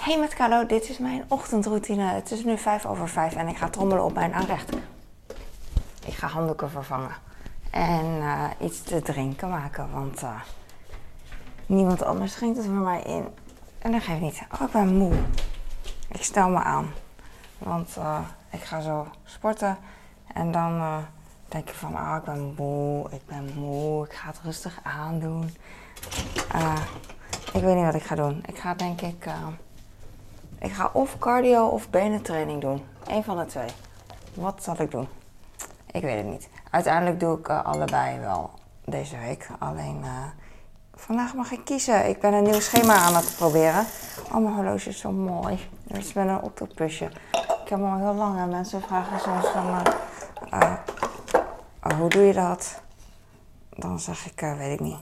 [0.00, 2.02] Hey met Carlo, dit is mijn ochtendroutine.
[2.02, 4.76] Het is nu vijf over vijf en ik ga trommelen op mijn aanrecht.
[6.06, 7.14] Ik ga handdoeken vervangen
[7.70, 10.40] en eh, iets te drinken maken, want uh,
[11.66, 13.28] niemand anders schenkt het voor mij in.
[13.78, 14.42] En dat geeft niet.
[14.52, 15.12] Oh, ik ben moe.
[16.08, 16.92] Ik stel me aan,
[17.58, 18.20] want uh,
[18.50, 19.78] ik ga zo sporten
[20.34, 21.04] en dan
[21.48, 25.44] denk ik van, ah, ik ben moe, ik ben moe, ik ga het rustig aandoen.
[27.52, 28.42] ik weet niet wat ik ga doen.
[28.46, 29.26] Ik ga denk ik
[30.60, 32.84] ik ga of cardio of benentraining doen.
[33.06, 33.68] Eén van de twee.
[34.34, 35.08] Wat zal ik doen?
[35.90, 36.48] Ik weet het niet.
[36.70, 38.50] Uiteindelijk doe ik uh, allebei wel
[38.84, 39.48] deze week.
[39.58, 40.24] Alleen uh,
[40.94, 42.08] vandaag mag ik kiezen.
[42.08, 43.84] Ik ben een nieuw schema aan het proberen.
[44.32, 45.68] Oh, mijn horloge is zo mooi.
[45.88, 47.04] Het is met een octopusje.
[47.34, 49.82] Ik heb hem al heel lang en mensen vragen soms van...
[50.54, 50.74] Uh,
[51.98, 52.82] hoe doe je dat?
[53.70, 54.98] Dan zeg ik, weet ik niet.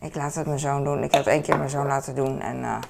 [0.00, 1.02] Ik laat het mijn zoon doen.
[1.02, 2.80] Ik heb het één keer mijn zoon laten doen en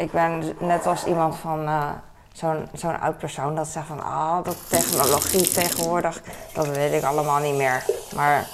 [0.00, 1.90] ik ben net als iemand van uh,
[2.32, 7.40] zo'n zo'n oud persoon dat zegt van, ah, dat technologie tegenwoordig, dat weet ik allemaal
[7.40, 7.84] niet meer.
[8.14, 8.48] Maar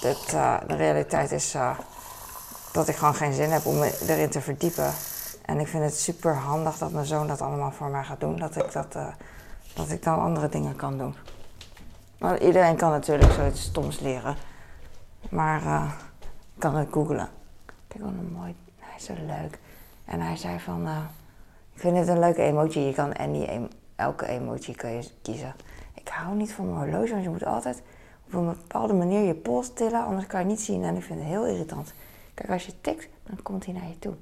[0.00, 1.78] dit, uh, de realiteit is uh,
[2.72, 4.92] dat ik gewoon geen zin heb om me erin te verdiepen.
[5.44, 8.36] En ik vind het super handig dat mijn zoon dat allemaal voor mij gaat doen,
[8.36, 8.96] dat ik, dat,
[9.74, 11.14] dat ik dan andere dingen kan doen.
[12.18, 14.36] Want iedereen kan natuurlijk zoiets stoms leren,
[15.30, 15.62] maar
[16.54, 17.28] ik kan het googlen.
[17.88, 19.58] Kijk wat een mooi, hij is zo leuk.
[20.10, 20.98] En hij zei van, uh,
[21.72, 22.80] ik vind het een leuke emoji.
[22.80, 25.54] Je kan any, elke emoji kun je kiezen.
[25.94, 27.82] Ik hou niet van mijn horloge, want je moet altijd
[28.26, 30.84] op een bepaalde manier je pols tillen, anders kan je niet zien.
[30.84, 31.92] En ik vind het heel irritant.
[32.34, 34.14] Kijk, als je tikt, dan komt hij naar je toe.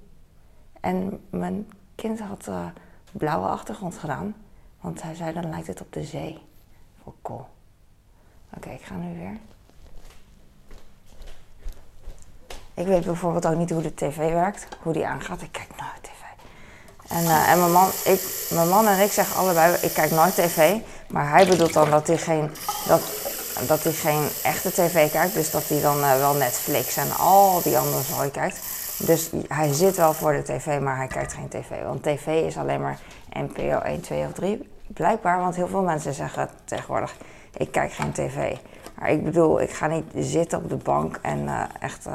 [0.81, 2.67] En mijn kind had uh,
[3.13, 4.35] blauwe achtergrond gedaan,
[4.81, 6.39] want hij zei dan lijkt het op de zee.
[7.03, 7.47] Voor cool.
[8.57, 9.37] Oké, ik ga nu weer.
[12.79, 15.43] Ik weet bijvoorbeeld ook niet hoe de tv werkt, hoe die aangaat.
[15.43, 16.23] Ik kijk nooit tv.
[17.09, 18.21] En, uh, en mijn, man, ik,
[18.51, 20.77] mijn man en ik zeggen allebei, ik kijk nooit tv.
[21.09, 22.51] Maar hij bedoelt dan dat hij geen,
[22.87, 23.01] dat,
[23.67, 25.35] dat hij geen echte tv kijkt.
[25.35, 28.61] Dus dat hij dan uh, wel Netflix en al die andere zooi kijkt.
[28.99, 31.83] Dus hij zit wel voor de tv, maar hij kijkt geen tv.
[31.85, 32.99] Want tv is alleen maar
[33.33, 34.69] NPO 1, 2 of 3.
[34.87, 37.17] Blijkbaar, want heel veel mensen zeggen tegenwoordig,
[37.57, 38.57] ik kijk geen tv.
[38.99, 42.07] Maar ik bedoel, ik ga niet zitten op de bank en uh, echt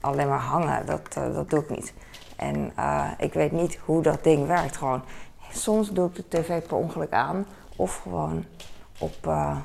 [0.00, 0.86] alleen maar hangen.
[0.86, 1.94] Dat, uh, dat doe ik niet.
[2.36, 4.76] En uh, ik weet niet hoe dat ding werkt.
[4.76, 5.02] Gewoon,
[5.52, 7.46] soms doe ik de tv per ongeluk aan.
[7.76, 8.44] Of gewoon
[8.98, 9.56] op, uh,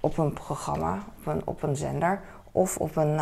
[0.00, 2.20] op een programma, op een, op een zender.
[2.52, 3.20] Of op een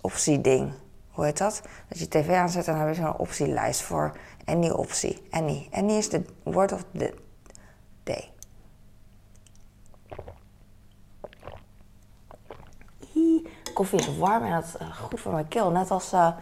[0.00, 0.72] optie-ding.
[1.10, 1.62] Hoe heet dat?
[1.88, 5.22] Dat je tv aanzet en dan heb je zo'n optielijst voor any optie.
[5.30, 5.68] Any.
[5.70, 7.14] Any is de word of the
[8.02, 8.30] day.
[13.78, 15.70] Koffie is warm en dat is eh, goed voor mijn keel.
[15.70, 16.32] Net als uh,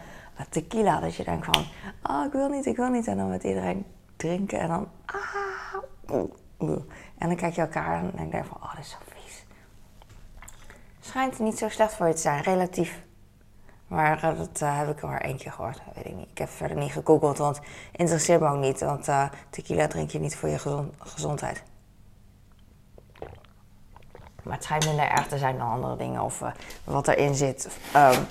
[0.49, 1.65] tequila, dat je denkt van,
[2.03, 3.07] oh, ik wil niet, ik wil niet.
[3.07, 6.27] En dan met iedereen drinken en dan, ah,
[7.17, 9.45] en dan kijk je elkaar en denk je van, oh, dit is zo vies.
[10.99, 13.05] Schijnt niet zo slecht voor je te zijn, relatief.
[13.87, 16.29] Maar uh, dat heb ik maar keer gehoord, weet ik niet.
[16.29, 17.59] Ik heb verder niet gegoogeld, want
[17.91, 18.79] interesseert me ook niet.
[18.79, 19.09] Want
[19.49, 21.63] tequila drink je niet voor je gezond gezondheid.
[24.47, 26.47] Maar het schijnt minder erg te zijn dan andere dingen of uh,
[26.83, 27.67] wat erin zit.
[27.95, 28.27] Um,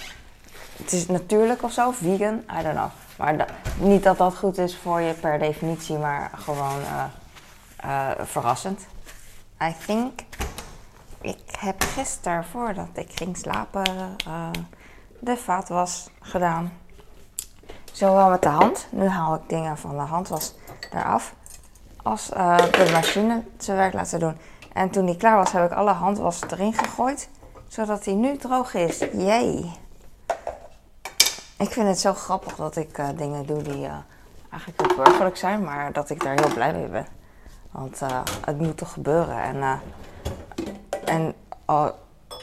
[0.77, 2.91] het is natuurlijk of zo, vegan, I don't know.
[3.17, 3.47] Maar
[3.79, 7.05] niet dat dat goed is voor je per definitie, maar gewoon uh,
[7.85, 8.87] uh, verrassend.
[9.63, 10.21] I think.
[11.21, 14.17] Ik heb gisteren, voordat ik ging slapen,
[15.19, 16.73] de vaatwas gedaan.
[17.93, 20.55] Zowel met de hand, nu haal ik dingen van de handwas
[20.93, 21.35] eraf,
[22.03, 24.37] als de machine zijn werk laten doen.
[24.77, 27.29] En toen die klaar was, heb ik alle handwas erin gegooid.
[27.69, 28.99] Zodat hij nu droog is.
[28.99, 29.73] Jee.
[31.59, 33.95] Ik vind het zo grappig dat ik uh, dingen doe die uh,
[34.51, 35.65] eigenlijk heel burgerlijk zijn.
[35.65, 37.07] Maar dat ik daar heel blij mee ben.
[37.71, 39.43] Want uh, het moet toch gebeuren.
[39.43, 39.81] En,
[41.05, 41.35] en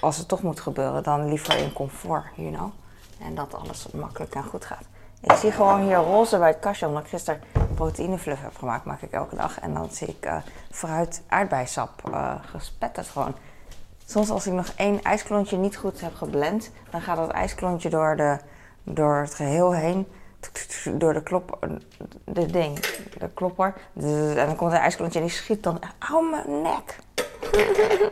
[0.01, 2.71] als het toch moet gebeuren, dan liever in comfort, you know.
[3.19, 4.85] En dat alles makkelijk en goed gaat.
[5.21, 7.41] Ik zie gewoon hier roze bij het kastje, omdat ik gisteren
[7.73, 9.59] proteïnefluff heb gemaakt, maak ik elke dag.
[9.59, 10.35] En dan zie ik uh,
[10.71, 13.35] fruit aardbeisap uh, gespetterd gewoon.
[14.05, 18.15] Soms als ik nog één ijsklontje niet goed heb geblend, dan gaat dat ijsklontje door,
[18.15, 18.37] de,
[18.83, 20.07] door het geheel heen.
[20.93, 21.67] Door de klop,
[22.25, 22.79] de ding,
[23.17, 23.73] de klopper.
[23.95, 26.99] En dan komt een ijsklontje en die schiet dan, au mijn nek.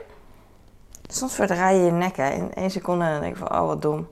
[1.07, 3.81] Soms verdraai je je nek in één seconde en dan denk ik van, oh wat
[3.81, 4.07] dom.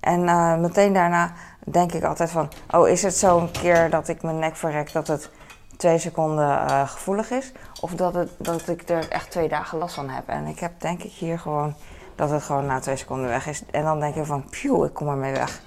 [0.00, 1.32] En uh, meteen daarna
[1.64, 4.92] denk ik altijd van, oh is het zo een keer dat ik mijn nek verrek
[4.92, 5.30] dat het
[5.76, 7.52] twee seconden uh, gevoelig is?
[7.80, 10.28] Of dat, het, dat ik er echt twee dagen last van heb?
[10.28, 11.74] En ik heb denk ik hier gewoon
[12.14, 13.62] dat het gewoon na twee seconden weg is.
[13.70, 15.60] En dan denk ik van, phew, ik kom ermee weg.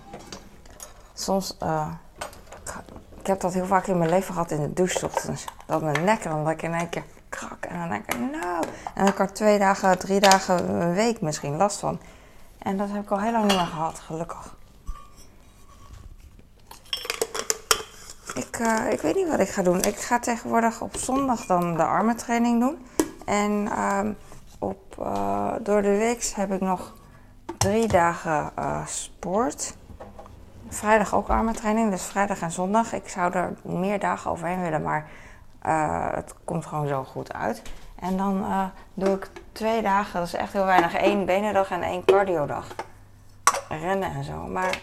[1.14, 1.88] soms, uh,
[3.20, 5.46] ik heb dat heel vaak in mijn leven gehad in de douche ochtends.
[5.66, 8.64] Dat mijn nek dan dat in één keer krak en dan denk ik, nou.
[8.64, 12.00] En dan heb ik twee dagen, drie dagen, een week misschien last van.
[12.58, 14.56] En dat heb ik al heel lang niet meer gehad, gelukkig.
[18.36, 19.82] Ik, uh, ik weet niet wat ik ga doen.
[19.82, 22.86] Ik ga tegenwoordig op zondag dan de armentraining doen.
[23.26, 24.00] En uh,
[24.60, 26.94] op, uh, door de week heb ik nog
[27.58, 29.76] drie dagen uh, sport.
[30.68, 32.94] Vrijdag ook armentraining, dus vrijdag en zondag.
[32.94, 35.08] Ik zou er meer dagen overheen willen, maar
[36.16, 37.62] het komt gewoon zo goed uit.
[38.00, 38.46] En dan
[38.94, 40.94] doe ik twee dagen, dat is echt heel weinig.
[40.94, 42.68] één benendag en één cardiodag.
[43.70, 44.34] Rennen en zo.
[44.34, 44.82] Maar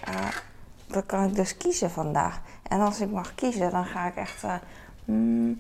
[0.92, 2.40] dan kan ik dus kiezen vandaag.
[2.68, 4.42] En als ik mag kiezen, dan ga ik echt.
[4.44, 4.54] Uh,
[5.04, 5.58] mm,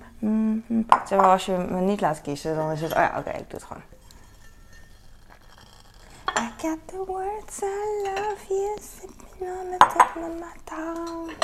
[1.10, 2.92] maar, als je me niet laat kiezen, dan is het.
[2.92, 3.82] Oh ja, oké, ik doe het gewoon.
[6.38, 11.34] I got the words I love you sitting on the tip of my tongue.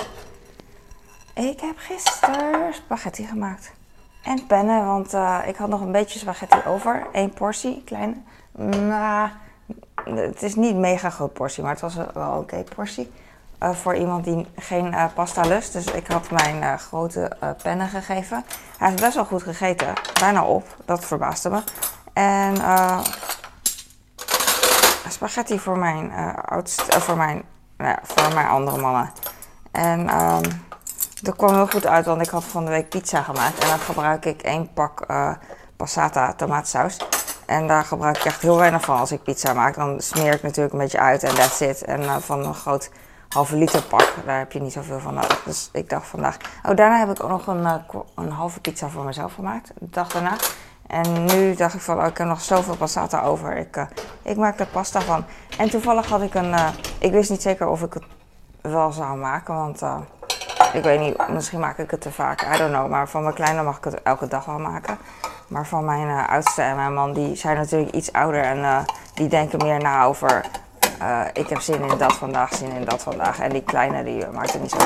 [1.35, 3.73] Ik heb gisteren spaghetti gemaakt.
[4.23, 7.07] En pennen, want uh, ik had nog een beetje spaghetti over.
[7.13, 8.15] Eén portie, kleine.
[8.89, 9.37] Maar
[10.05, 13.11] het is niet een mega groot portie, maar het was wel oké portie.
[13.63, 15.73] Uh, voor iemand die geen uh, pasta lust.
[15.73, 18.45] Dus ik had mijn uh, grote pennen gegeven.
[18.79, 19.93] Hij heeft best wel goed gegeten.
[20.21, 20.67] Bijna op.
[20.85, 21.63] Dat verbaasde me.
[22.13, 22.57] En
[25.09, 26.13] spaghetti voor mijn
[26.45, 27.43] oudste, voor mijn,
[28.03, 29.13] voor mijn andere mannen.
[29.71, 30.43] En um,
[31.23, 33.59] dat kwam heel goed uit, want ik had van de week pizza gemaakt.
[33.59, 35.07] En dan gebruik ik één pak
[35.77, 36.97] passata tomaatsaus.
[37.47, 39.75] En daar gebruik ik echt heel weinig van als ik pizza maak.
[39.75, 41.85] Dan smeer ik natuurlijk een beetje uit en that's it.
[41.85, 42.91] En van een groot
[43.29, 44.15] halve liter pak.
[44.27, 45.43] Daar heb je niet zoveel van nodig.
[45.45, 46.37] Dus ik dacht vandaag.
[46.63, 47.75] Oh, daarna heb ik ook nog een, uh,
[48.15, 49.71] een halve pizza voor mezelf gemaakt.
[49.79, 50.37] De dag daarna.
[50.87, 53.57] En nu dacht ik van, oh, ik heb nog zoveel passata over.
[53.57, 53.85] Ik, uh,
[54.23, 55.25] ik maak er pasta van.
[55.59, 56.51] En toevallig had ik een.
[56.51, 58.05] Uh, ik wist niet zeker of ik het
[58.61, 59.55] wel zou maken.
[59.55, 59.83] Want
[60.73, 62.43] ik weet niet, misschien maak ik het te vaak.
[62.55, 62.91] I don't know.
[62.91, 64.99] Maar van mijn kleine mag ik het elke dag wel maken.
[65.49, 68.43] Maar van mijn oudste en mijn man, die zijn natuurlijk iets ouder.
[68.43, 68.85] En
[69.15, 70.45] die denken meer na over
[71.01, 73.41] uh, ik heb zin in dat vandaag, zin in dat vandaag.
[73.41, 74.79] En die kleine, die maakt het niet zo.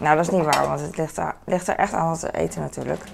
[0.00, 2.30] Nou, dat is niet waar, want het ligt er, ligt er echt aan wat te
[2.30, 3.04] eten natuurlijk.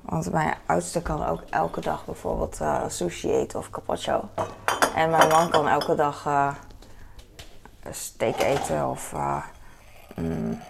[0.00, 4.28] Want mijn oudste kan ook elke dag bijvoorbeeld uh, sushi eten of carpaccio.
[4.94, 6.48] En mijn man kan elke dag uh,
[7.90, 9.14] steak eten of...
[10.14, 10.60] Mm,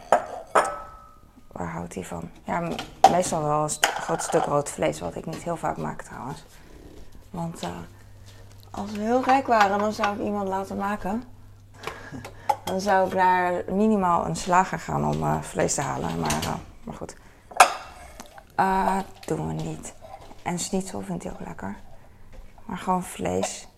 [1.52, 2.31] waar houdt hij van?
[2.44, 2.69] Ja,
[3.10, 6.44] meestal wel een groot stuk rood vlees, wat ik niet heel vaak maak trouwens.
[7.31, 7.60] Want
[8.72, 11.24] als we heel rijk waren, dan zou ik iemand laten maken.
[12.64, 16.20] Dan zou ik naar minimaal een slager gaan om uh, vlees te halen.
[16.20, 16.54] Maar, uh,
[16.84, 17.16] maar goed.
[18.60, 19.94] Uh, doen we niet.
[20.42, 21.76] En schnitzel vindt hij ook lekker.
[22.64, 23.69] Maar gewoon vlees.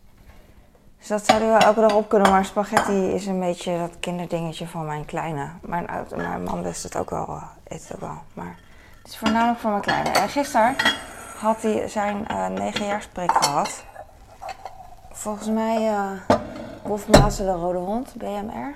[0.99, 2.31] Dus dat zouden we elke dag op kunnen.
[2.31, 5.49] Maar spaghetti is een beetje dat kinderdingetje van mijn kleine.
[5.61, 5.87] Mijn,
[6.17, 8.19] mijn man wist het ook wel, eet het ook wel.
[8.33, 8.59] Maar
[9.03, 10.11] het is voornamelijk voor mijn kleine.
[10.11, 10.77] En gisteren
[11.39, 13.85] had hij zijn negenjaarspreek gehad
[15.25, 15.91] volgens mij
[16.85, 18.75] uh, de Rode Hond, BMR.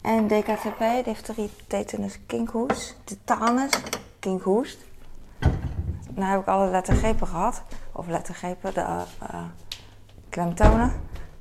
[0.00, 3.70] En DKTP, difterie, tetanus, kinkhoest, tetanus,
[4.18, 4.78] kinkhoest.
[6.14, 7.62] Nou heb ik alle lettergrepen gehad.
[7.92, 9.44] Of lettergrepen, de uh,
[10.28, 10.92] klemtonen.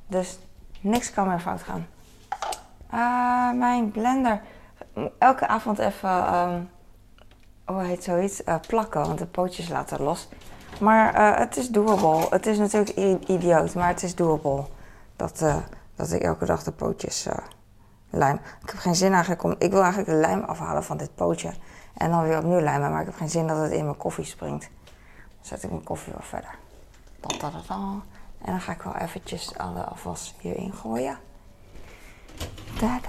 [0.08, 0.40] Dus
[0.82, 1.88] niks kan meer fout gaan.
[3.58, 4.42] Mijn blender,
[5.18, 6.70] elke avond even, um,
[7.66, 10.28] hoe zoiets, plakken, want de pootjes laten los.
[10.82, 12.28] Maar uh, het is doable.
[12.30, 12.90] Het is natuurlijk
[13.28, 14.66] idioot, maar het is doable.
[15.16, 15.56] Dat, uh,
[15.96, 17.34] dat ik elke dag de pootjes uh,
[18.10, 18.36] lijm.
[18.36, 19.56] Ik heb geen zin eigenlijk om...
[19.58, 21.54] Ik wil eigenlijk de lijm afhalen van dit pootje.
[21.94, 22.92] En dan weer opnieuw lijmen.
[22.92, 24.70] Maar ik heb geen zin dat het in mijn koffie springt.
[24.84, 26.56] Dan zet ik mijn koffie wel verder.
[28.42, 31.18] En dan ga ik wel eventjes alle afwas hierin gooien.
[32.80, 33.00] Da,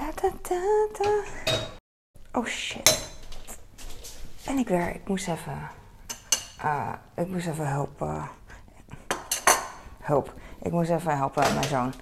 [2.33, 3.09] Oh shit.
[4.45, 4.95] Ben ik weer.
[4.95, 5.81] Ik moest even...
[6.65, 8.29] Uh, ik moest even helpen.
[10.01, 10.33] Hulp.
[10.63, 11.95] Ik moest even helpen mijn zoon.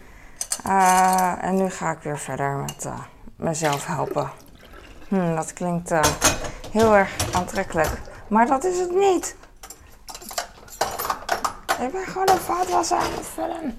[0.66, 3.00] Uh, en nu ga ik weer verder met uh,
[3.36, 4.30] mezelf helpen.
[5.08, 5.92] Hm, dat klinkt
[6.70, 8.00] heel erg aantrekkelijk.
[8.28, 9.36] Maar dat is het niet.
[11.80, 13.78] Ik ben gewoon een vaatwasser aan het vullen.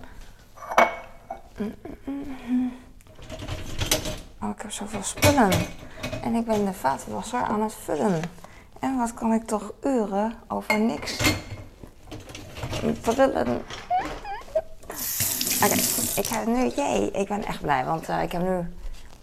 [4.42, 5.52] Oh, ik heb zoveel spullen.
[6.22, 8.22] En ik ben de vaatwasser aan het vullen.
[8.82, 11.18] En wat kan ik toch uren over niks
[13.02, 13.62] vertellen?
[15.64, 15.74] Oké,
[16.16, 18.74] ik heb nu, jee, ik ben echt blij, want uh, ik heb nu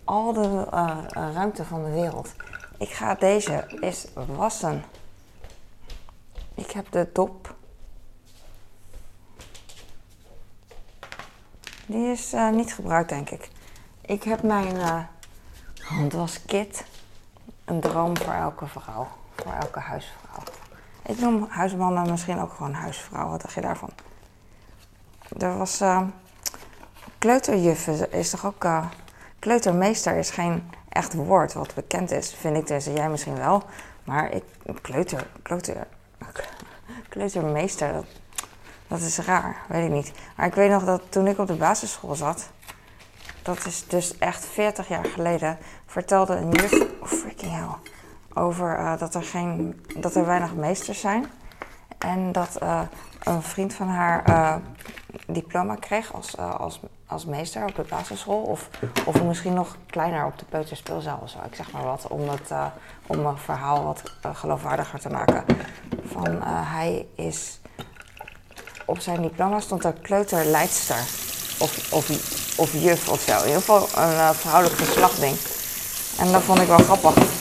[0.04, 2.34] al de uh, ruimte van de wereld.
[2.78, 4.84] Ik ga deze eens wassen.
[6.54, 7.54] Ik heb de dop.
[11.86, 13.50] Die is niet gebruikt, denk ik.
[14.00, 15.08] Ik heb mijn
[15.88, 16.84] Want was Kit
[17.64, 19.08] een droom voor elke vrouw,
[19.42, 20.42] voor elke huisvrouw.
[21.06, 23.28] Ik noem huismannen misschien ook gewoon huisvrouw.
[23.28, 23.90] Wat dacht je daarvan?
[25.38, 26.02] Er was uh,
[27.18, 28.84] kleuterjuffen is toch ook uh,
[29.38, 32.84] kleutermeester is geen echt woord wat bekend is, vind ik dus.
[32.84, 33.62] Jij misschien wel,
[34.04, 34.44] maar ik
[34.82, 35.86] kleuter kleuter
[37.08, 38.06] kleutermeester dat,
[38.88, 40.12] dat is raar, weet ik niet.
[40.36, 42.50] Maar ik weet nog dat toen ik op de basisschool zat,
[43.42, 47.92] dat is dus echt 40 jaar geleden, vertelde een juf, oh freaking hell,
[48.38, 51.26] over uh, dat, er geen, dat er weinig meesters zijn.
[51.98, 52.80] En dat uh,
[53.22, 54.54] een vriend van haar uh,
[55.26, 58.42] diploma kreeg als, als, als meester op de basisschool.
[58.42, 58.68] Of,
[59.04, 61.38] of misschien nog kleiner op de peuterspeelzaal of zo.
[61.46, 62.50] Ik zeg maar wat, om, het,
[63.06, 64.02] om een verhaal wat
[64.32, 65.44] geloofwaardiger te maken.
[66.04, 67.60] Van hij is.
[68.86, 71.00] Op zijn diploma stond er kleuterleidster.
[71.58, 73.32] Of, of of juf of zo.
[73.32, 75.36] In ieder geval een uh, vrouwelijk geslachtding.
[76.18, 77.37] En dat vond ik wel grappig.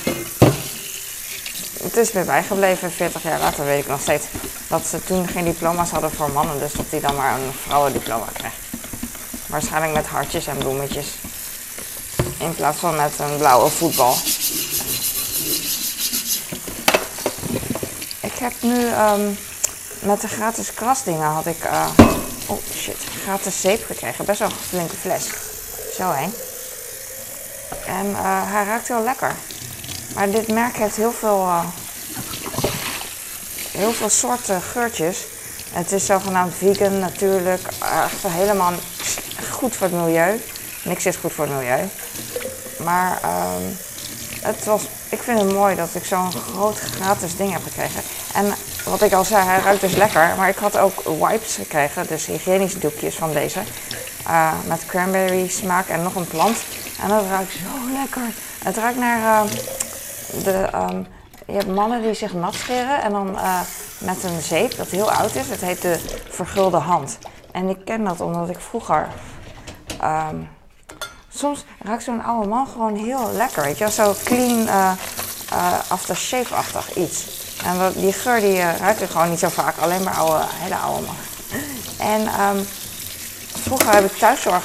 [1.88, 4.25] Het is weer bijgebleven, 40 jaar later weet ik nog steeds.
[4.67, 8.25] Dat ze toen geen diploma's hadden voor mannen, dus dat hij dan maar een vrouwendiploma
[8.34, 8.53] kreeg.
[9.46, 11.08] Waarschijnlijk met hartjes en bloemetjes.
[12.38, 14.15] In plaats van met een blauwe voetbal.
[18.22, 19.38] Ik heb nu um,
[20.00, 21.88] met de gratis krasdingen had ik uh,
[22.46, 24.25] Oh shit, gratis zeep gekregen.
[24.25, 25.25] Best wel een flinke fles.
[25.98, 26.34] Zo heen.
[27.86, 29.36] En uh, hij ruikt heel lekker.
[30.18, 31.66] Maar dit merk heeft heel veel, uh,
[33.72, 35.26] heel veel soorten geurtjes.
[35.72, 37.62] Het is zogenaamd vegan, natuurlijk.
[38.04, 38.74] Echt helemaal
[39.52, 40.42] goed voor het milieu.
[40.84, 41.90] Niks is goed voor het milieu.
[42.84, 43.78] Maar um,
[44.42, 48.02] het was, ik vind het mooi dat ik zo'n groot gratis ding heb gekregen.
[48.34, 48.54] En
[48.86, 50.34] wat ik al zei, hij ruikt dus lekker.
[50.38, 53.60] Maar ik had ook wipes gekregen, dus hygiënische doekjes van deze.
[54.28, 56.58] Uh, met cranberry smaak en nog een plant.
[57.02, 58.34] En dat ruikt zo lekker.
[58.64, 59.52] Het ruikt naar uh,
[60.43, 60.69] de.
[60.75, 61.07] Um,
[61.46, 63.60] je hebt mannen die zich nat scheren en dan uh,
[63.98, 65.50] met een zeep dat heel oud is.
[65.50, 67.17] Het heet de vergulde hand.
[67.51, 69.07] En ik ken dat omdat ik vroeger.
[70.03, 70.50] Um,
[71.29, 73.63] soms ruikt zo'n oude man gewoon heel lekker.
[73.63, 74.91] Weet je, zo clean uh,
[75.53, 77.25] uh, aftershave-achtig iets.
[77.63, 81.05] En die geur die uh, er gewoon niet zo vaak, alleen maar oude, hele oude
[81.05, 81.15] man.
[81.98, 82.67] En um,
[83.63, 84.63] vroeger heb ik thuiszorg,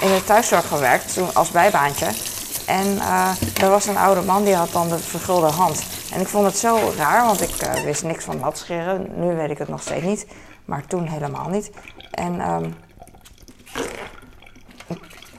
[0.00, 2.06] in de thuiszorg gewerkt, toen als bijbaantje.
[2.66, 3.30] En uh,
[3.62, 5.84] er was een oude man die had dan de vergulde hand.
[6.12, 9.06] En ik vond het zo raar, want ik wist niks van natscheren.
[9.14, 10.26] Nu weet ik het nog steeds niet,
[10.64, 11.70] maar toen helemaal niet.
[12.10, 12.74] En um,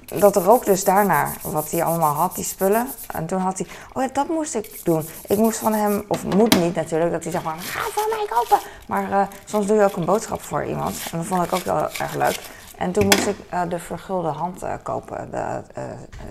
[0.05, 2.87] dat rook dus daarna, wat hij allemaal had, die spullen.
[3.07, 5.07] En toen had hij, oh ja, dat moest ik doen.
[5.27, 8.25] Ik moest van hem, of moet niet natuurlijk, dat hij zegt maar, ga voor mij
[8.29, 8.67] kopen.
[8.87, 10.95] Maar uh, soms doe je ook een boodschap voor iemand.
[11.11, 12.39] En dat vond ik ook wel erg leuk.
[12.77, 13.37] En toen moest ik
[13.69, 15.61] de vergulde hand kopen, de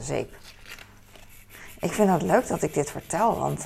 [0.01, 0.33] zeep.
[1.85, 3.65] Ik vind het leuk dat ik dit vertel, want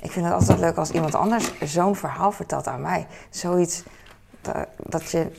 [0.00, 3.06] ik vind het altijd leuk als iemand anders zo'n verhaal vertelt aan mij.
[3.30, 3.82] Zoiets
[4.76, 5.30] dat je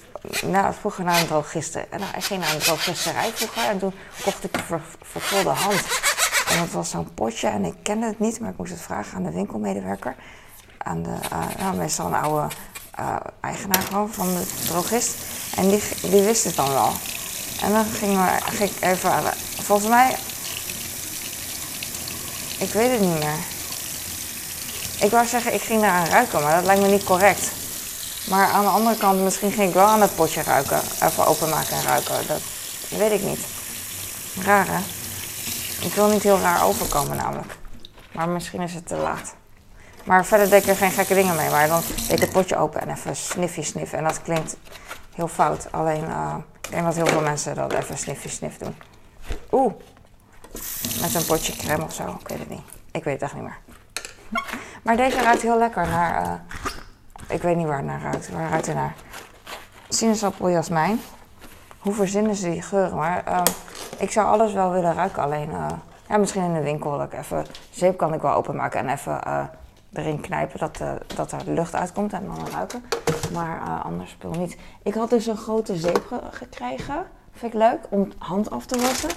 [0.45, 1.79] nou, vroeger naar een drogiste.
[1.79, 5.87] En nou, ik ging naar een drogisterij vroeger en toen kocht ik een ver, hand.
[6.49, 9.17] En dat was zo'n potje en ik kende het niet, maar ik moest het vragen
[9.17, 10.15] aan de winkelmedewerker.
[10.77, 12.47] Aan de, uh, nou, meestal een oude
[13.39, 15.15] eigenaar gewoon van de drogist.
[15.55, 16.91] En die, die wist het dan wel.
[17.61, 19.11] En dan ging, ging ik even,
[19.61, 20.15] volgens mij,
[22.63, 23.37] ik weet het niet meer.
[24.99, 27.51] Ik wou zeggen, ik ging naar een ruiken, maar dat lijkt me niet correct.
[28.29, 30.81] Maar aan de andere kant, misschien ging ik wel aan het potje ruiken.
[31.01, 32.27] Even openmaken en ruiken.
[32.27, 32.41] Dat
[32.89, 33.39] weet ik niet.
[34.41, 34.79] Raar hè?
[35.85, 37.57] Ik wil niet heel raar overkomen namelijk.
[38.11, 39.35] Maar misschien is het te laat.
[40.03, 41.49] Maar verder deed ik er geen gekke dingen mee.
[41.49, 43.97] Maar dan deed ik het potje open en even sniffie sniffen.
[43.97, 44.55] En dat klinkt
[45.15, 45.67] heel fout.
[45.71, 48.75] Alleen, uh, ik denk dat heel veel mensen dat even sniffie sniff doen.
[49.51, 49.73] Oeh.
[51.01, 52.17] Met een potje crème of zo.
[52.19, 52.61] Ik weet het niet.
[52.91, 53.57] Ik weet het echt niet meer.
[54.83, 56.25] Maar deze ruikt heel lekker naar...
[56.25, 56.33] Uh,
[57.27, 58.29] ik weet niet waar het naar ruikt.
[58.29, 58.93] Waar ruikt het naar?
[59.89, 60.99] Sinaasappel, jasmijn.
[61.79, 62.95] Hoe verzinnen ze die geuren?
[62.95, 63.41] Maar uh,
[63.97, 65.23] ik zou alles wel willen ruiken.
[65.23, 65.67] Alleen, uh,
[66.07, 66.97] ja, misschien in de winkel.
[66.97, 69.43] Dat ik even, zeep kan ik wel openmaken en even uh,
[69.93, 70.79] erin knijpen dat,
[71.15, 72.83] dat er lucht uitkomt en dan ruiken.
[73.33, 74.57] Maar anders spul niet.
[74.83, 77.05] Ik had dus een grote zeep ge gekregen.
[77.33, 79.09] Vind ik leuk om hand af te wassen.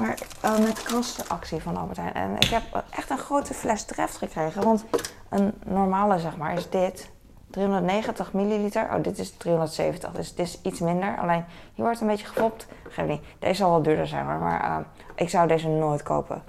[0.00, 2.14] Maar uh, met krasactie van Albert Heijn.
[2.14, 4.62] En ik heb echt een grote fles Dreft gekregen.
[4.62, 4.84] Want
[5.28, 7.10] een normale, zeg maar, is dit.
[7.50, 8.82] 390 milliliter.
[8.82, 11.18] Oh, dit is 370, dus dit is iets minder.
[11.18, 12.66] Alleen, hier wordt een beetje gefopt.
[12.88, 13.22] Geef niet.
[13.38, 14.76] Deze zal wel duurder zijn hoor, maar uh,
[15.14, 16.42] ik zou deze nooit kopen.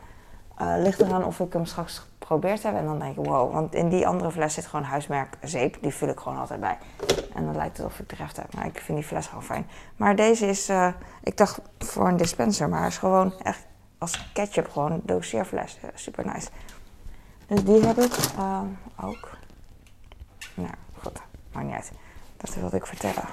[0.61, 3.53] Uh, ligt eraan of ik hem straks geprobeerd heb en dan denk ik, wow.
[3.53, 5.77] Want in die andere fles zit gewoon huismerk zeep.
[5.81, 6.77] Die vul ik gewoon altijd bij.
[7.33, 8.55] En dan lijkt het of ik rest heb.
[8.55, 9.67] Maar ik vind die fles gewoon fijn.
[9.95, 10.87] Maar deze is, uh,
[11.23, 13.65] ik dacht voor een dispenser, maar is gewoon echt
[13.97, 15.77] als ketchup gewoon doseerfles.
[15.93, 16.49] Super nice.
[17.47, 18.13] Dus die heb ik
[19.01, 19.29] ook.
[20.53, 21.21] Nou, goed.
[21.51, 21.91] Maakt niet uit.
[22.37, 23.25] Dat wilde ik vertellen.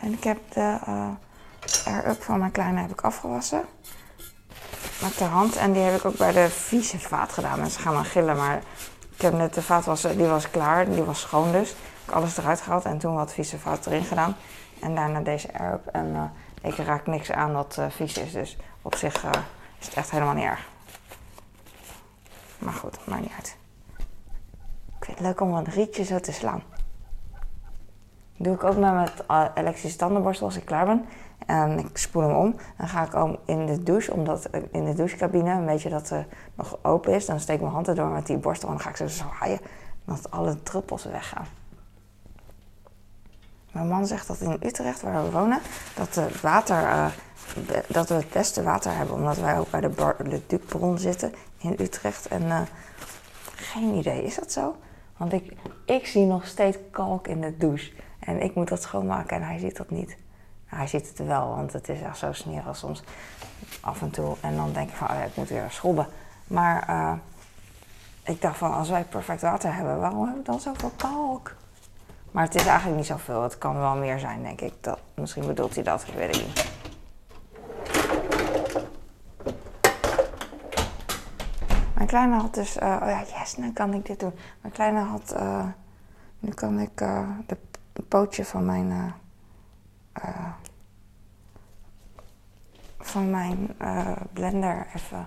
[0.00, 0.78] En ik heb de
[1.84, 3.64] air-up van mijn kleine heb ik afgewassen.
[5.02, 5.56] Met de hand.
[5.56, 7.60] En die heb ik ook bij de vieze vaat gedaan.
[7.60, 8.62] Mensen gaan dan gillen, maar
[9.14, 10.90] ik heb net de vaat die was klaar.
[10.90, 11.70] Die was schoon dus.
[11.70, 14.36] Ik heb alles eruit gehaald en toen wat vieze vaat erin gedaan.
[14.80, 15.86] En daarna deze air-up.
[15.86, 16.22] En uh,
[16.70, 18.32] ik raak niks aan wat uh, vies is.
[18.32, 19.30] Dus op zich uh,
[19.78, 20.68] is het echt helemaal niet erg.
[22.58, 23.56] Maar goed, maakt niet uit.
[24.98, 26.62] Ik vind het leuk om een rietje zo te slaan.
[28.36, 28.92] doe ik ook met
[29.26, 31.06] mijn elektrische tandenborstel als ik klaar ben.
[31.52, 32.56] En ik spoel hem om.
[32.78, 36.18] Dan ga ik ook in de douche, omdat in de douchecabine een beetje dat uh,
[36.54, 37.26] nog open is.
[37.26, 39.58] Dan steek ik mijn hand erdoor met die borstel en dan ga ik zo zwaaien.
[40.04, 41.46] Dat alle druppels weggaan.
[43.72, 45.60] Mijn man zegt dat in Utrecht, waar we wonen,
[45.94, 47.06] dat, het water, uh,
[47.88, 49.14] dat we het beste water hebben.
[49.14, 50.16] Omdat wij ook bij de, bar,
[50.46, 52.26] de bron zitten in Utrecht.
[52.26, 52.60] En uh,
[53.56, 54.76] geen idee, is dat zo?
[55.16, 55.52] Want ik,
[55.84, 57.92] ik zie nog steeds kalk in de douche.
[58.18, 60.16] En ik moet dat schoonmaken en hij ziet dat niet.
[60.74, 63.02] Hij ziet het wel, want het is echt zo smerig soms
[63.80, 64.36] af en toe.
[64.40, 66.06] En dan denk ik van, oh ja, ik moet weer schrobben.
[66.46, 67.12] Maar uh,
[68.22, 71.54] ik dacht van, als wij perfect water hebben, waarom hebben we dan zoveel kalk?
[72.30, 73.42] Maar het is eigenlijk niet zoveel.
[73.42, 74.72] Het kan wel meer zijn, denk ik.
[74.80, 76.70] Dat, misschien bedoelt hij dat, ik weet het niet.
[81.94, 82.76] Mijn kleine had dus...
[82.76, 84.34] Uh, oh ja, yes, nu kan ik dit doen.
[84.60, 85.34] Mijn kleine had...
[85.36, 85.64] Uh,
[86.38, 87.28] nu kan ik uh,
[87.92, 89.14] de pootje van mijn...
[92.98, 93.76] van mijn
[94.32, 95.26] blender even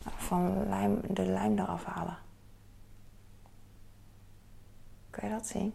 [0.00, 2.18] van lijm, de lijm eraf halen.
[5.10, 5.74] Kun je dat zien?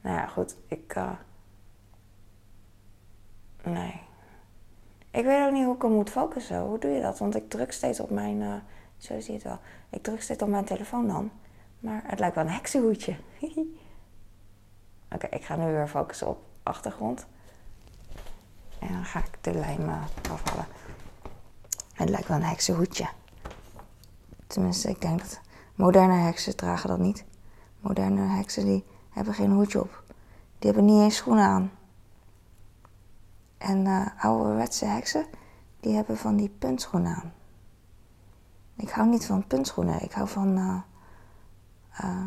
[0.00, 0.56] Nou ja, goed.
[0.66, 0.96] Ik.
[3.62, 4.00] Nee.
[5.10, 6.60] Ik weet ook niet hoe ik hem moet focussen.
[6.60, 7.18] Hoe doe je dat?
[7.18, 8.62] Want ik druk steeds op mijn.
[8.96, 9.58] Zo zie je het wel.
[9.90, 11.30] Ik druk steeds op mijn telefoon dan.
[11.80, 13.16] Maar het lijkt wel een heksenhoedje.
[15.14, 17.26] Oké, ik ga nu weer focussen op achtergrond.
[18.86, 19.88] En dan ga ik de lijm
[20.30, 20.66] afhalen.
[21.92, 23.08] Het lijkt wel een heksenhoedje.
[24.46, 25.40] Tenminste, ik denk dat
[25.74, 27.24] moderne heksen dragen dat niet.
[27.80, 30.02] Moderne heksen die hebben geen hoedje op.
[30.58, 31.70] Die hebben niet eens schoenen aan.
[33.58, 35.26] En uh, ouderwetse heksen,
[35.80, 37.32] die hebben van die puntschoenen aan.
[38.76, 40.02] Ik hou niet van puntschoenen.
[40.02, 40.80] Ik hou van uh,
[42.04, 42.26] uh,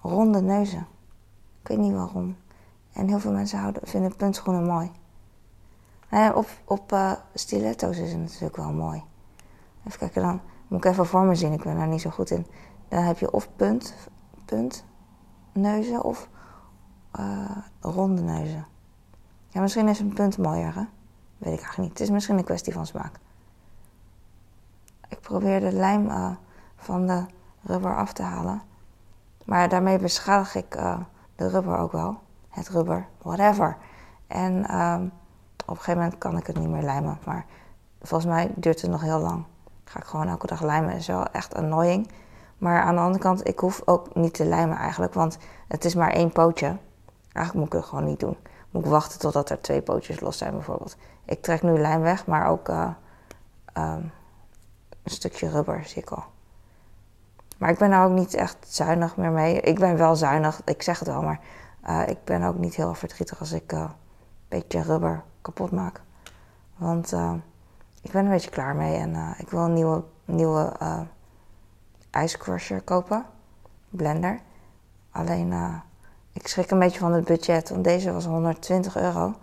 [0.00, 0.86] ronde neuzen.
[1.60, 2.36] Ik weet niet waarom.
[2.92, 4.90] En heel veel mensen houden, vinden puntschoenen mooi.
[6.12, 9.02] Nou op op stiletto's is het natuurlijk wel mooi.
[9.86, 10.40] Even kijken dan.
[10.68, 11.52] Moet ik even voor me zien.
[11.52, 12.46] Ik ben daar niet zo goed in.
[12.88, 13.94] Dan heb je of punt,
[14.44, 14.84] punt
[15.52, 16.28] neuzen of
[17.20, 18.66] uh, ronde neuzen.
[19.48, 20.84] Ja, misschien is een punt mooier, hè?
[21.38, 21.90] Weet ik eigenlijk niet.
[21.90, 23.18] Het is misschien een kwestie van smaak.
[25.08, 26.30] Ik probeer de lijm uh,
[26.76, 27.24] van de
[27.62, 28.62] rubber af te halen.
[29.44, 30.70] Maar daarmee beschadig ik
[31.36, 32.20] de rubber ook wel.
[32.48, 33.76] Het rubber, whatever.
[34.26, 35.12] En um,
[35.62, 37.18] op een gegeven moment kan ik het niet meer lijmen.
[37.24, 37.44] Maar
[38.02, 39.44] volgens mij duurt het nog heel lang.
[39.84, 40.90] Ga ik gewoon elke dag lijmen.
[40.90, 42.10] Dat is wel echt annoying.
[42.58, 45.94] Maar aan de andere kant, ik hoef ook niet te lijmen eigenlijk, want het is
[45.94, 46.76] maar één pootje.
[47.32, 48.36] Eigenlijk moet ik het gewoon niet doen.
[48.70, 50.96] Moet ik wachten totdat er twee pootjes los zijn bijvoorbeeld.
[51.24, 52.88] Ik trek nu lijm weg, maar ook uh,
[53.76, 54.12] um,
[55.02, 56.24] een stukje rubber zie ik al.
[57.58, 59.60] Maar ik ben daar ook niet echt zuinig meer mee.
[59.60, 61.40] Ik ben wel zuinig, ik zeg het wel, maar
[61.88, 63.90] uh, ik ben ook niet heel verdrietig als ik een
[64.58, 66.00] beetje rubber kapot maak.
[66.76, 67.12] Want
[68.02, 70.72] ik ben een beetje klaar mee en ik wil een nieuwe, nieuwe
[72.10, 73.26] ice crusher kopen.
[73.88, 74.40] Blender.
[75.10, 75.74] Alleen, uh,
[76.32, 79.34] ik schrik een beetje van het budget, want deze was 120 euro.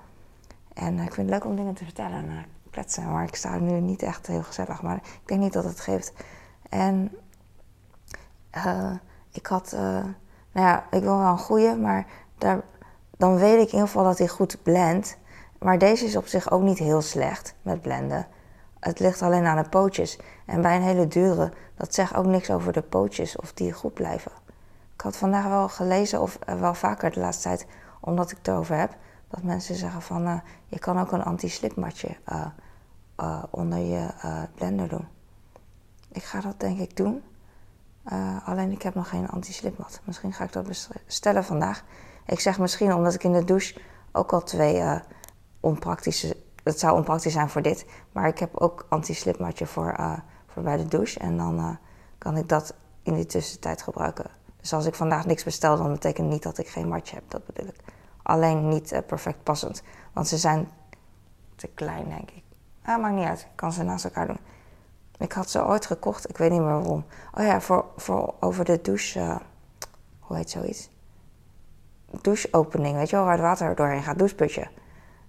[0.73, 2.37] En uh, ik vind het leuk om dingen te vertellen en uh,
[2.69, 4.81] kletsen, maar ik sta nu niet echt heel gezellig.
[4.81, 6.13] Maar ik denk niet dat het geeft.
[6.69, 7.11] En
[9.31, 12.05] ik had, nou ja, ik wil wel een goede, maar
[12.37, 12.63] daar,
[13.19, 15.17] dan weet ik in ieder geval dat hij goed blendt.
[15.57, 18.27] Maar deze is op zich ook niet heel slecht met blenden.
[18.79, 20.19] Het ligt alleen aan de pootjes.
[20.45, 23.93] En bij een hele dure, dat zegt ook niks over de pootjes of die goed
[23.93, 24.31] blijven.
[24.93, 27.67] Ik had vandaag wel gelezen, of eh, wel vaker de laatste tijd,
[27.99, 28.95] omdat ik het erover heb,
[29.27, 32.17] dat mensen zeggen van uh, je kan ook een anti-slipmatje
[33.19, 34.09] uh, onder je
[34.55, 35.07] blender doen.
[36.11, 37.23] Ik ga dat denk ik doen.
[38.45, 40.01] Alleen ik heb nog geen anti-slipmat.
[40.03, 40.67] Misschien ga ik dat
[41.05, 41.83] bestellen vandaag.
[42.25, 45.01] Ik zeg misschien omdat ik in de douche ook al twee
[45.59, 47.85] onpraktische het zou onpraktisch zijn voor dit.
[48.11, 50.17] Maar ik heb ook anti-slipmatje voor, uh,
[50.47, 51.19] voor bij de douche.
[51.19, 51.77] En dan
[52.17, 54.25] kan ik dat in die tussentijd gebruiken.
[54.59, 57.23] Dus als ik vandaag niks bestel, dan betekent niet dat ik geen matje heb.
[57.27, 57.79] Dat bedoel ik.
[58.23, 59.83] Alleen niet perfect passend.
[60.13, 60.69] Want ze zijn
[61.55, 62.43] te klein, denk ik.
[62.83, 63.39] Ah, maakt niet uit.
[63.39, 64.39] Ik kan ze naast elkaar doen.
[65.19, 67.05] Ik had ze ooit gekocht, ik weet niet meer waarom.
[67.33, 69.19] Oh ja, voor, voor over de douche.
[69.19, 69.35] Uh,
[70.19, 70.89] hoe heet zoiets?
[72.21, 74.67] Doucheopening, weet je wel, waar het water doorheen gaat, doucheputje.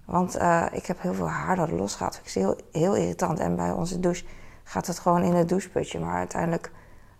[0.05, 2.19] Want uh, ik heb heel veel haar dat losgaat.
[2.23, 3.39] Ik zie heel, heel irritant.
[3.39, 4.25] En bij onze douche
[4.63, 5.99] gaat het gewoon in het doucheputje.
[5.99, 6.71] Maar uiteindelijk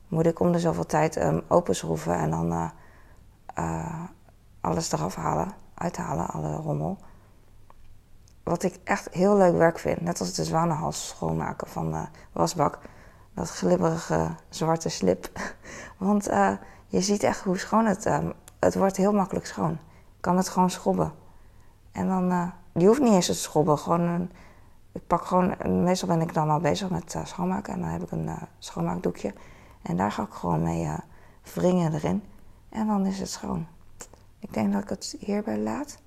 [0.08, 2.52] moet ik om de zoveel tijd um, openschroeven en dan
[3.60, 4.04] uh,
[4.62, 6.98] alles eraf halen, uithalen, alle rommel.
[8.44, 12.80] Wat ik echt heel leuk werk vind, net als de zwanenhals schoonmaken van de wasbak.
[13.34, 15.30] Dat glibberige zwarte slip.
[15.98, 16.52] Want uh,
[16.88, 18.06] je ziet echt hoe schoon het...
[18.06, 18.20] Uh,
[18.60, 19.72] het wordt heel makkelijk schoon.
[19.72, 21.14] Ik kan het gewoon schrobben.
[21.92, 22.32] En dan...
[22.32, 23.78] Uh, je hoeft niet eens te schrobben.
[23.78, 24.32] Gewoon een,
[24.92, 25.84] ik pak gewoon...
[25.84, 27.74] Meestal ben ik dan al bezig met schoonmaken.
[27.74, 29.34] En dan heb ik een schoonmaakdoekje.
[29.82, 30.90] En daar ga ik gewoon mee
[31.54, 32.24] wringen erin.
[32.70, 33.68] En dan is het schoon.
[34.40, 35.98] Ik denk dat ik het hierbij laat.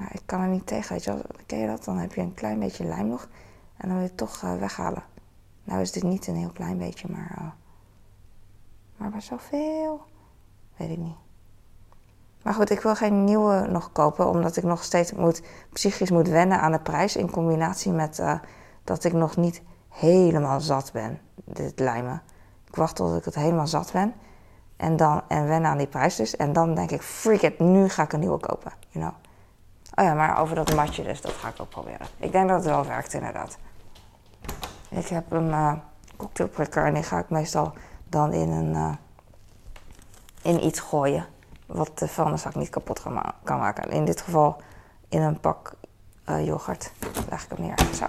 [0.00, 1.22] Nou, ik kan er niet tegen, weet je wel.
[1.46, 1.84] Ken je dat?
[1.84, 3.28] Dan heb je een klein beetje lijm nog.
[3.76, 5.02] En dan wil je het toch uh, weghalen.
[5.64, 7.36] Nou is dit niet een heel klein beetje, maar...
[7.38, 7.48] Uh,
[8.96, 10.00] maar bij zoveel...
[10.76, 11.16] Weet ik niet.
[12.42, 16.28] Maar goed, ik wil geen nieuwe nog kopen, omdat ik nog steeds moet, psychisch moet
[16.28, 17.16] wennen aan de prijs.
[17.16, 18.38] In combinatie met uh,
[18.84, 22.22] dat ik nog niet helemaal zat ben, dit lijmen.
[22.66, 24.14] Ik wacht tot ik het helemaal zat ben.
[24.76, 26.36] En, dan, en wennen aan die prijs dus.
[26.36, 28.72] En dan denk ik, freak it, nu ga ik een nieuwe kopen.
[28.88, 29.29] You know?
[29.94, 32.06] Oh ja, maar over dat matje dus, dat ga ik ook proberen.
[32.16, 33.58] Ik denk dat het wel werkt inderdaad.
[34.88, 35.72] Ik heb een uh,
[36.16, 37.72] cocktailprikker en die ga ik meestal
[38.08, 38.94] dan in, een, uh,
[40.42, 41.26] in iets gooien.
[41.66, 43.02] Wat de vuilniszak niet kapot
[43.42, 43.90] kan maken.
[43.90, 44.62] In dit geval
[45.08, 45.72] in een pak
[46.28, 46.92] uh, yoghurt.
[47.28, 47.94] leg ik hem neer.
[47.94, 48.06] Zo.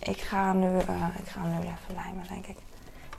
[0.00, 2.56] Ik ga nu, ik ga nu even lijmen, denk ik.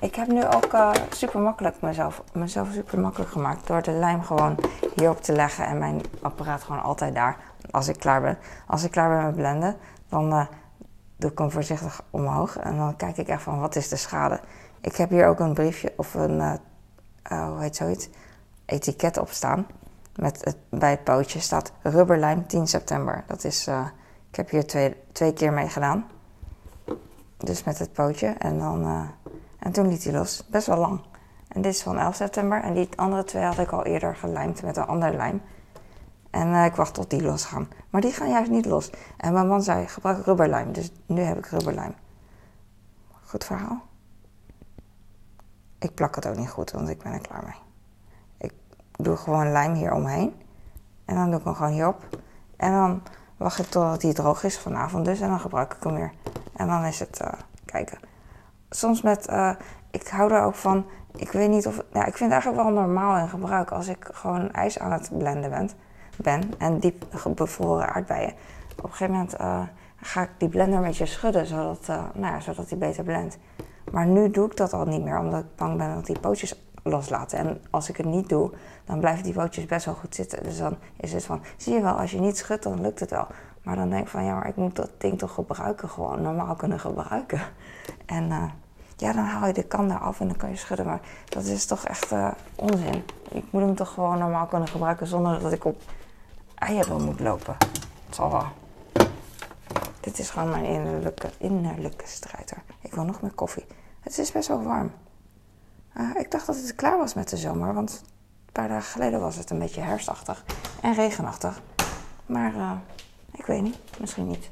[0.01, 4.23] Ik heb nu ook uh, super makkelijk mezelf, mezelf super makkelijk gemaakt door de lijm
[4.23, 4.57] gewoon
[4.95, 7.37] hierop te leggen en mijn apparaat gewoon altijd daar
[7.71, 8.37] als ik klaar ben.
[8.67, 9.75] Als ik klaar ben met blenden,
[10.09, 10.45] dan uh,
[11.15, 14.39] doe ik hem voorzichtig omhoog en dan kijk ik echt van wat is de schade.
[14.81, 16.53] Ik heb hier ook een briefje of een, uh,
[17.47, 18.09] hoe heet zoiets,
[18.65, 19.67] etiket op staan.
[20.15, 23.23] Met bij het pootje staat rubberlijm 10 september.
[23.27, 23.67] Dat is,
[24.29, 26.05] ik heb hier twee, twee keer mee gedaan.
[27.37, 29.09] Dus met het pootje en dan
[29.61, 30.47] en toen liet hij los.
[30.47, 31.01] Best wel lang.
[31.47, 32.61] En dit is van 11 september.
[32.63, 35.41] En die andere twee had ik al eerder gelijmd met een ander lijm.
[36.29, 37.69] En uh, ik wacht tot die losgaan.
[37.89, 38.91] Maar die gaan juist niet los.
[39.17, 40.71] En mijn man zei, gebruik rubberlijm.
[40.71, 41.93] Dus nu heb ik rubberlijm.
[43.25, 43.81] Goed verhaal?
[45.79, 47.59] Ik plak het ook niet goed, want ik ben er klaar mee.
[48.37, 48.53] Ik
[48.91, 50.33] doe gewoon lijm hier omheen.
[51.05, 52.07] En dan doe ik hem gewoon hierop.
[52.57, 53.03] En dan
[53.37, 55.19] wacht ik totdat hij droog is vanavond dus.
[55.19, 56.11] En dan gebruik ik hem weer.
[56.53, 57.31] En dan is het uh,
[57.65, 58.09] kijken
[58.75, 59.51] soms met, uh,
[59.91, 62.73] ik hou er ook van, ik weet niet of, ja, ik vind het eigenlijk wel
[62.73, 65.69] normaal in gebruik als ik gewoon ijs aan het blenden ben,
[66.15, 67.05] ben en diep
[67.35, 68.33] bevroren aardbeien.
[68.77, 69.61] Op een gegeven moment uh,
[69.95, 73.37] ga ik die blender een beetje schudden, zodat, uh, nou ja, zodat die beter blendt.
[73.91, 76.63] Maar nu doe ik dat al niet meer, omdat ik bang ben dat die pootjes
[76.83, 77.37] loslaten.
[77.37, 78.51] En als ik het niet doe,
[78.85, 80.43] dan blijven die pootjes best wel goed zitten.
[80.43, 83.09] Dus dan is het van, zie je wel, als je niet schudt, dan lukt het
[83.09, 83.27] wel.
[83.63, 86.55] Maar dan denk ik van, ja, maar ik moet dat ding toch gebruiken, gewoon normaal
[86.55, 87.41] kunnen gebruiken.
[88.05, 88.43] En uh,
[89.01, 90.85] ja, dan haal je de kan eraf en dan kan je schudden.
[90.85, 93.03] Maar dat is toch echt uh, onzin.
[93.29, 95.81] Ik moet hem toch gewoon normaal kunnen gebruiken zonder dat ik op
[96.55, 97.55] eieren moet lopen.
[98.05, 98.45] Het zal wel.
[99.99, 102.57] Dit is gewoon mijn innerlijke, innerlijke strijder.
[102.81, 103.65] Ik wil nog meer koffie.
[103.99, 104.91] Het is best wel warm.
[105.97, 108.01] Uh, ik dacht dat het klaar was met de zomer, want
[108.45, 110.43] een paar dagen geleden was het een beetje herfstachtig
[110.81, 111.61] en regenachtig.
[112.25, 112.71] Maar uh,
[113.31, 114.49] ik weet niet, misschien niet.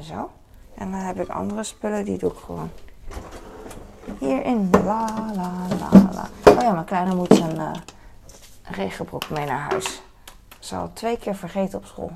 [0.00, 0.30] Zo.
[0.74, 2.70] En dan heb ik andere spullen, die doe ik gewoon
[4.20, 4.70] hierin.
[4.84, 6.28] La la la la.
[6.52, 7.70] Oh ja, mijn kleine moet zijn uh,
[8.62, 10.02] regenbroek mee naar huis.
[10.70, 12.12] Had twee keer vergeten op school.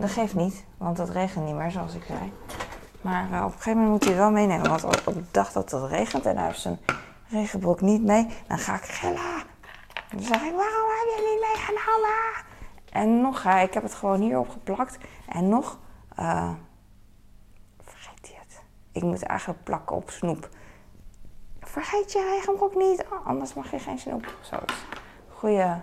[0.00, 2.32] Dat geeft niet, want het regent niet meer, zoals ik zei.
[3.00, 4.68] Maar uh, op een gegeven moment moet hij wel meenemen.
[4.68, 6.78] Want op de dag dat het regent en hij heeft zijn
[7.28, 9.44] regenbroek niet mee, dan ga ik gillen.
[10.10, 12.44] Dan zeg ik, waarom heb je niet meegenomen?
[12.92, 14.98] En nog, uh, ik heb het gewoon hierop geplakt.
[15.28, 15.78] En nog,
[17.84, 18.62] vergeet hij het.
[18.92, 20.48] Ik moet eigenlijk plakken op snoep.
[21.76, 24.34] Vergeet je regenbroek niet, oh, anders mag je geen snoep.
[24.40, 24.56] Zo
[25.28, 25.74] Goeie,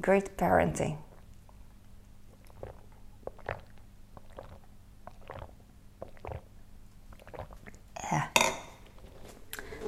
[0.00, 0.96] great parenting.
[8.10, 8.30] Ja.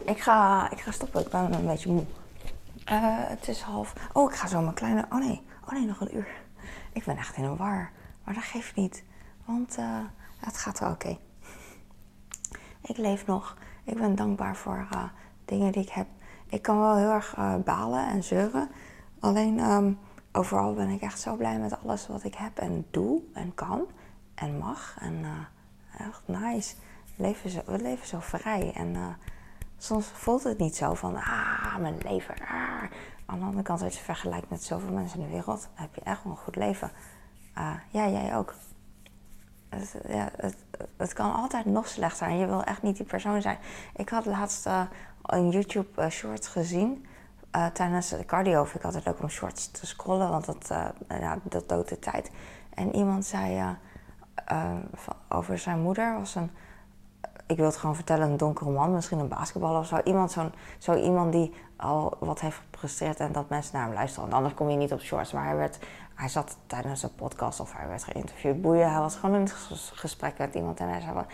[0.04, 2.04] Ik ga, ik ga stoppen, ik ben een beetje moe.
[2.90, 3.92] Uh, het is half.
[4.12, 5.06] Oh, ik ga zo mijn kleine.
[5.11, 6.28] Oh nee, oh nee, nog een uur.
[6.92, 7.92] Ik ben echt in een war.
[8.24, 9.04] Maar dat geeft niet,
[9.44, 10.00] want uh,
[10.38, 11.18] het gaat wel oké.
[12.82, 13.56] Ik leef nog.
[13.84, 14.87] Ik ben dankbaar voor
[15.48, 16.06] dingen die ik heb.
[16.48, 18.68] Ik kan wel heel erg uh, balen en zeuren.
[19.20, 19.98] Alleen um,
[20.32, 23.87] overal ben ik echt zo blij met alles wat ik heb en doe en kan.
[24.34, 24.96] en mag.
[25.00, 26.74] En uh, echt nice.
[27.16, 28.72] We leven, zo, leven zo vrij.
[28.74, 29.06] En uh,
[29.78, 32.34] soms voelt het niet zo van, ah, mijn leven.
[32.40, 32.82] Ah.
[33.26, 36.00] Aan de andere kant, als je vergelijkt met zoveel mensen in de wereld, heb je
[36.00, 36.90] echt wel een goed leven.
[37.90, 38.54] Ja, jij ook.
[39.68, 40.56] Het, ja, het,
[40.96, 42.38] het, kan altijd nog slechter zijn.
[42.38, 43.58] Je wil echt niet die persoon zijn.
[43.96, 44.68] Ik had laatst
[45.28, 47.06] een YouTube uh, short gezien
[47.56, 48.64] uh, tijdens de cardio.
[48.64, 50.68] Vind ik altijd leuk om shorts te scrollen, want dat,
[51.08, 52.30] ja, dat doodt de tijd.
[52.74, 53.76] En iemand zei
[55.28, 56.50] over zijn moeder was een
[57.48, 60.00] ik wil het gewoon vertellen, een donkere man, misschien een basketballer of zo.
[60.04, 64.22] Iemand, zo'n, zo iemand die al wat heeft gepresteerd en dat mensen naar hem luisteren.
[64.22, 65.32] Want anders kom je niet op shorts.
[65.32, 65.78] Maar hij, werd,
[66.14, 68.62] hij zat tijdens een podcast of hij werd geïnterviewd.
[68.62, 69.48] Boeien, hij was gewoon in
[69.92, 70.80] gesprek met iemand.
[70.80, 71.26] En hij zei van,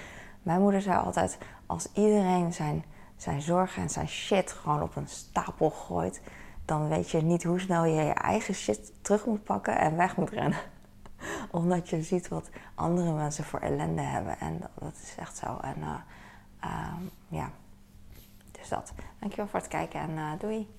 [0.43, 2.85] mijn moeder zei altijd, als iedereen zijn,
[3.17, 6.21] zijn zorgen en zijn shit gewoon op een stapel gooit...
[6.65, 10.17] dan weet je niet hoe snel je je eigen shit terug moet pakken en weg
[10.17, 10.59] moet rennen
[11.51, 14.39] omdat je ziet wat andere mensen voor ellende hebben.
[14.39, 15.59] En dat, is echt zo.
[15.63, 15.95] En uh,
[16.65, 16.95] uh,
[17.29, 17.51] ja,
[18.51, 18.93] dus dat.
[19.19, 20.75] Dankjewel voor het kijken en uh, doei.